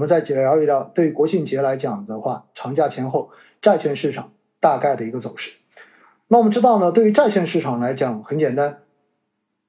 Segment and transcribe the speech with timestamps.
[0.00, 3.28] 我们再聊一聊，对于国庆节来讲的话，长假前后
[3.60, 5.58] 债券市场大概的一个走势。
[6.28, 8.78] 那我们知道呢，对于债券市场来讲，很简单，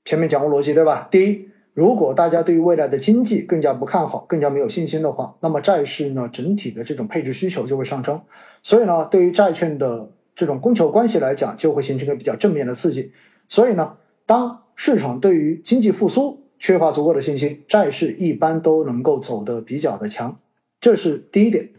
[0.05, 1.09] 前面讲过逻辑对吧？
[1.11, 8.21] 第一，如果大家对于未来的经济更加不看好，更加没有信心的话，那么债市呢整体的这种配置需求就会上升，
[8.63, 13.11] 所以呢，对于债券的这种供求关系来讲，就会形成一个比较正面的刺激。
[13.49, 20.37] 所以呢，当市场对于经济复苏缺乏足够的信心，债市一般都能够走得比较的强，
[20.79, 21.71] 这是第一点。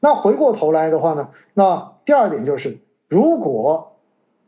[0.00, 3.98] 那回过头来的话呢，那第二点就是，如果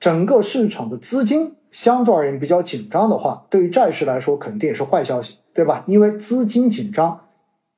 [0.01, 5.85] 整个市场的资金相对而言比较紧张的话，对于债市来说肯定也是坏消息，对吧？
[5.87, 7.29] 因为资金紧张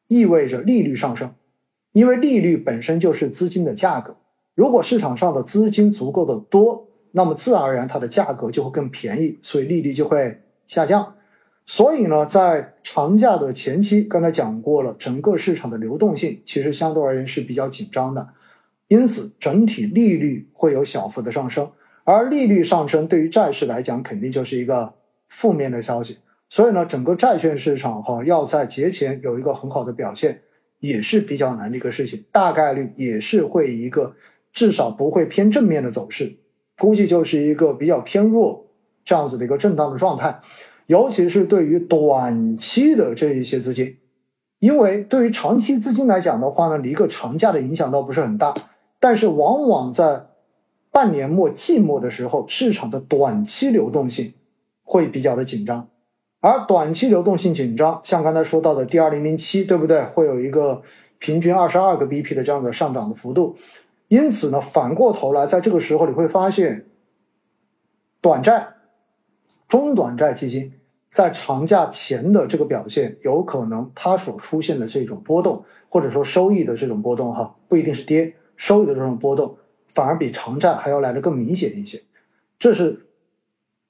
[0.07, 1.35] 意味着利率上升，
[1.91, 4.15] 因为利率本身就是资金的价格。
[4.55, 11.13] 如果市场上的资金足够的多，那么自然而然它的价格就会更便宜，所以利率就会下降。
[11.67, 18.29] 所以呢，在长假的前期，刚才讲过了，整个市场的流动性其实相对而言是比较紧张的，
[18.89, 21.71] 因此整体利率会有小幅的上升。
[22.05, 24.93] 而利率上升对于债市来讲，肯定就是一个
[25.29, 26.19] 负面的消息。
[26.51, 30.43] 所以呢，整个债券市场哈要在节前有一个很好的表现，
[30.81, 32.23] 也是比较难的一个事情。
[32.31, 34.15] 大概率也是会一个
[34.53, 36.37] 至少不会偏正面的走势，
[36.77, 38.67] 估计就是一个比较偏弱
[39.03, 40.39] 这样子的一个震荡的状态。
[40.87, 43.97] 尤其是对于短期的这一些资金，
[44.59, 48.55] 因为对于长期资金来讲的话呢，一个长假的影响倒不是很大，
[48.99, 50.27] 但是往往在。
[50.95, 54.33] 半年末季末的时候，市场的短期流动性
[54.85, 55.89] 会比较的紧张，
[56.39, 60.05] 而短期流动性紧张，像刚才说到的 D 二零零七，对不对？
[60.05, 60.83] 会有一个
[61.19, 63.57] 平均二十二个 BP 的这样的上涨的幅度，
[64.07, 66.87] 因此呢，反过头来，在这个时候你会发现，
[68.21, 68.74] 短债、
[69.75, 70.73] 中短债基金
[71.11, 79.59] 在长假前的这个表现，有可能它所出现的这种波动，或者说收益的这种波动，哈，不一定是跌，收益的这种波动。
[79.89, 82.01] 反而比长债还要来的更明显一些，
[82.57, 83.09] 这是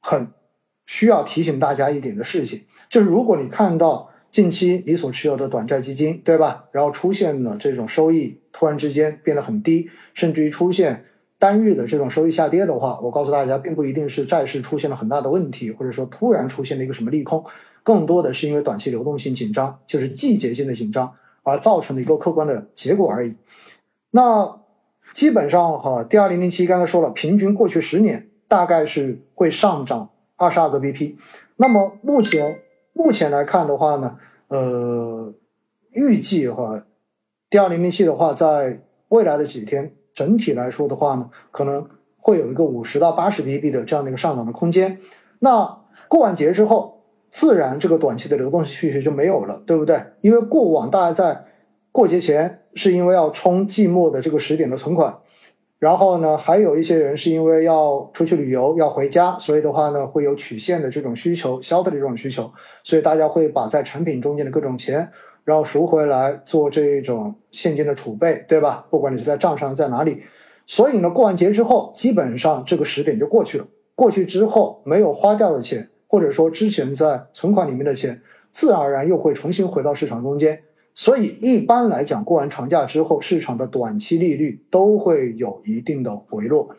[0.01, 0.29] 很
[0.87, 2.63] 需要提醒大家一点的事情。
[2.89, 6.65] 就是如果你看到近期你所持有的短债基金，对吧？
[6.73, 11.05] 然后出现了这种收益突然之间变得很低，甚至于出现
[11.45, 17.45] 单日的这种收益下跌的话，我告诉大家，并不一定是债市出现了很大的问题，或者说突然出现了一个什么利空，
[17.83, 21.13] 更多的是因为短期流动性紧张，就是季节性的紧张
[21.43, 23.35] 而造成的一个客观的结果而已。
[24.11, 24.61] 那。
[25.13, 31.15] 基本上哈，D 二零零七刚才说了，平均过去十年大概是会上涨二十二个 BP。
[31.55, 32.59] 那么目前
[32.93, 34.17] 目前来看的话呢，
[34.49, 35.33] 呃，
[35.93, 36.85] 预计哈
[37.49, 38.81] ，D 二零零七的话，在
[39.11, 41.87] 未来的几天，整体来说的话呢，可能
[42.17, 44.99] 会有一个五十到八十 BP 的这样的一个上涨的空间。
[45.41, 50.01] 那过完节之后，自然这个短期的流动性需求就没有了，对不对？
[50.21, 51.45] 因为过往大家在
[51.93, 52.61] 过节前。
[52.77, 55.17] 是因为要冲季末的这个十点的存款，
[55.79, 62.53] 然后呢，还有一些人是因为要出去旅游要回家，所以的话呢，会有曲线的这种需求，消费的这种需求，
[62.83, 65.09] 所以大家会把在成品中间的各种钱，
[65.45, 68.87] 然后赎回来做这种现金的储备，对吧？
[68.91, 70.23] 不管你是在账上在哪里，
[70.67, 73.67] 所以呢，过完节之后，基本上这个时点就过去了。
[73.95, 80.61] 过去之后没有花掉的钱，或者说之前在存款里面的钱，自然而然又会重新回到市场中间。
[80.95, 86.75] 所以一般来讲，过完长假之后，市场的短期利率都会有一定的回落。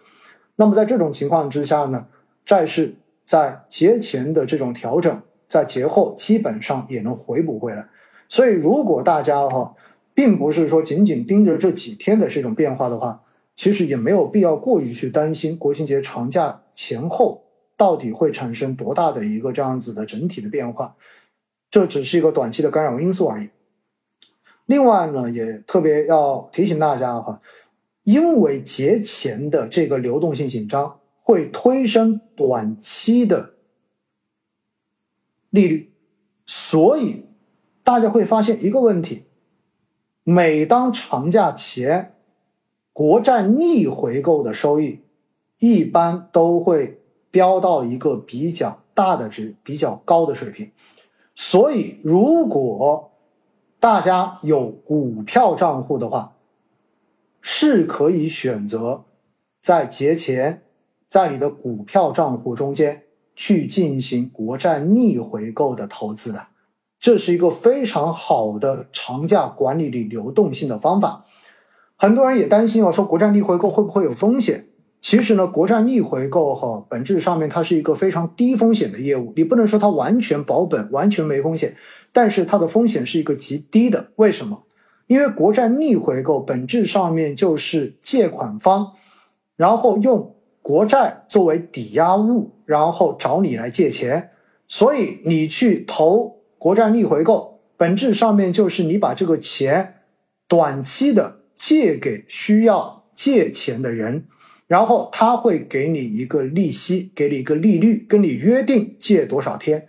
[0.56, 2.08] 那么在这种情况之下呢，
[2.46, 2.96] 债市
[3.26, 7.88] 在节前的这种调整，在节后基本上也能回补回来。
[8.28, 9.76] 所以如果大家哈，
[10.14, 13.24] 并不是说仅仅盯着这几天的这种变化的话，
[13.56, 17.44] 其实也没有必要过于去担心国庆节长假前后
[17.78, 20.96] 到底会产生多大的一个这样子的整体的变化，
[21.70, 23.50] 这只是一个短期的干扰因素而已。
[24.66, 27.40] 另外呢，也特别要提醒大家哈，
[28.04, 33.54] 因为节前的这个流动性紧张，会推升短期的
[35.50, 35.94] 利率，
[36.46, 37.26] 所以
[37.86, 39.26] 大家会发现一个问题：
[40.24, 42.16] 每当长假前，
[42.92, 45.02] 国债逆回购的收益
[45.60, 47.00] 一般都会
[47.30, 50.72] 飙到一个比较大的值、比较高的水平，
[51.36, 53.12] 所以如果
[53.80, 56.36] 大家有股票账户的话，
[57.40, 59.04] 是可以选择
[59.62, 60.64] 在节前，
[61.08, 63.04] 在你的股票账户中间
[63.36, 66.48] 去进行国债逆回购的投资的，
[67.06, 71.24] 这是一个非常好的长假管理里流动性的方法。
[71.98, 74.66] 很多人也担心啊，说国债逆回购会不会有风险？
[75.04, 81.76] 其实呢，国债逆回购哈，本质上面它是一个非常低风险的业务，你不能说它完全保本、完全没风险。
[82.12, 84.64] 但是它的风险是一个极低的，为什么？
[85.06, 88.94] 因为国债逆回购本质上面就是借款方，
[89.56, 94.32] 然后用国债作为抵押物，然后找你来借钱，
[94.68, 96.32] 所以你去投
[96.66, 99.98] 国债逆回购，本质上面就是你把这个钱
[100.48, 104.26] 短期的借给需要借钱的人。
[104.66, 109.88] 然后他会给你一个利息，给你一个利率，跟你约定借多少天。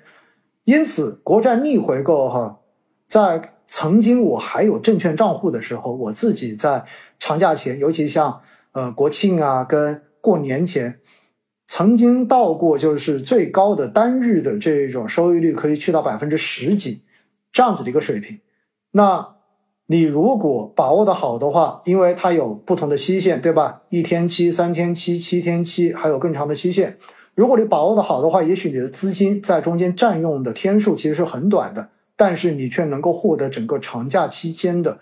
[0.64, 2.58] 因此，国债逆回购哈，
[3.08, 6.84] 在曾经我还有证券账户的时候，我自己在
[7.18, 8.42] 长假前，尤其像
[8.72, 11.00] 呃国庆啊跟过年前，
[11.68, 17.02] 曾经到过就是最高的单日的这种收益率可以去到百分之十几
[17.52, 18.38] 这样子的一个水平。
[18.92, 19.34] 那
[19.86, 23.82] 你如果把握的好的话，因为它有不同的期限，对吧？
[23.88, 26.98] 一天期、三天期、七天期，还有更长的期限。
[27.34, 34.98] 如果你把握的好的话，也许你的资金在中间占用的天数其实是很短的，但是你却能够获得整个长假期间的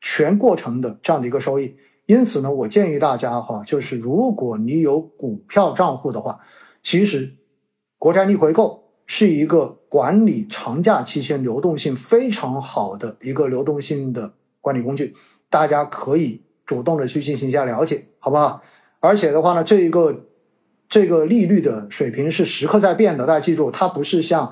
[0.00, 1.74] 全过程的这样的一个收益。
[2.06, 6.40] 因此呢，我建议大家哈，就是如果你有股票账户的话，
[6.82, 7.34] 其实
[7.98, 8.82] 国债逆回购。
[9.06, 15.14] 是一个管理长假期间流动性非常好的一个流动性的管理工具，
[15.50, 18.62] 大家可以主动的去进行一下了解，好不好？
[19.00, 20.24] 而且的话呢，这一个
[20.88, 24.50] 这个利率的水平是时刻在变的，大家记住，它不是像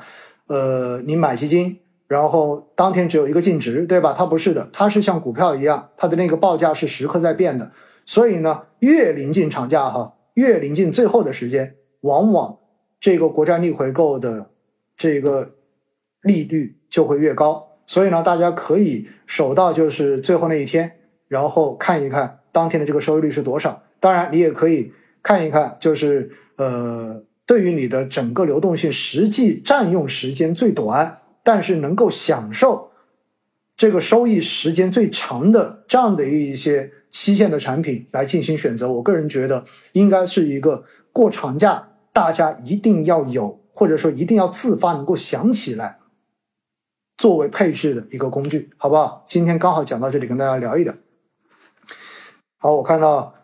[0.49, 1.79] 呃你买基金，
[2.13, 4.15] 然后当天只有一个净值，对吧？
[4.17, 7.73] 它不是的，它是像股票一样，它的那个报价是时刻在变的。
[8.05, 12.59] 所以呢，越临近长假哈，越临近最后的时间，往往。
[13.01, 14.51] 这个国债逆回购的
[14.97, 15.53] 这个
[16.21, 23.83] 利率就会越高，所以呢，大家可以守到就是最后那一天，然后看一看当天的这个收益率是多少。
[23.99, 32.91] 当然，你也可以看一看，就是呃，对于你的整个流动性实际占用时间最短，但是能够享受
[33.77, 38.91] 这个收益时间最长的这样的一些期限的产品来进行选择。
[38.91, 41.89] 我个人觉得，应该是一个过长假。
[42.15, 45.99] 大家一定要有，或者说一定要自发能够想起来，
[47.17, 49.25] 作为配置的一个工具，好不好？
[49.27, 50.95] 今天刚好讲到这里，跟大家聊一聊。
[52.59, 53.35] 好，我看到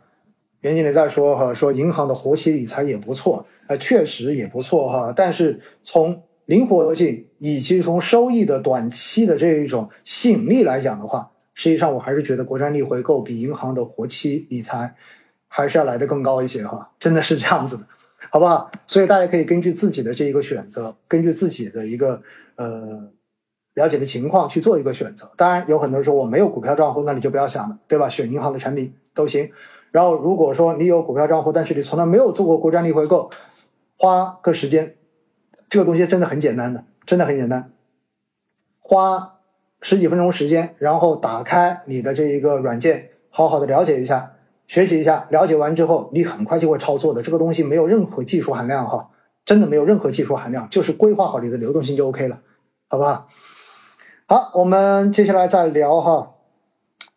[0.61, 5.15] 袁经理在说哈，说银行的活期理财也不错，呃，确实也不错哈。
[5.17, 14.95] 但是从灵活性以及从收益的短期的这一种吸引力来讲的话，实际上我还是觉得国债逆回购比银行的活期理财
[15.47, 17.85] 还是要来的更高一些哈，真的是这样子的。
[18.31, 18.71] 好不好？
[18.87, 22.21] 所以大家可以根据自己的这一个选择，根据自己的一个
[22.57, 23.11] 呃
[23.75, 25.31] 了解的情况去做一个选择。
[25.37, 28.09] 当然，有很多人说我没有股票账户，那你就不要想了，对吧？
[28.09, 29.51] 选银行的产品都行。
[29.91, 33.31] 然后，如果说你有股票账户，但是你从来没有做过国债逆回购，
[33.97, 34.97] 花个时间，
[35.69, 37.73] 这个东西真的很简单的，真的很简单，
[38.81, 39.41] 花
[39.81, 44.33] 十几分钟时间，然后打开你的这一个软件，好好的了解一下。
[44.67, 47.23] 学习一下，了解完之后，你很快就会操作的。
[47.23, 49.09] 这个东西没有任何技术含量哈，
[49.45, 52.41] 真的没有任何技术含量，就是规划好你的流动性就 OK 了，
[52.89, 53.29] 好不好？
[54.27, 56.35] 好，我们接下来再聊哈，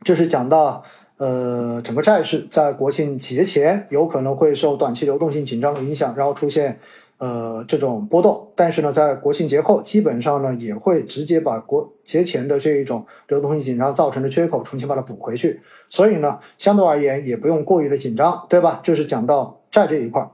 [0.06, 0.83] 就是讲到
[1.18, 6.80] 呃，整个债市在国庆节前有可能会受短期流动性紧张的影响，然后出现。
[7.21, 18.81] 呃，这种波动，但是呢，在国庆节后，基本上呢也会直接把国节前的这一种流动性紧张造成的缺口重新把它补回去，所以呢，相对而言也不用过于的紧张，对吧？
[18.84, 20.27] 就是讲到债这一块